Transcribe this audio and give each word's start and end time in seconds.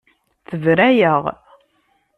Tebra-yaɣ. 0.47 1.23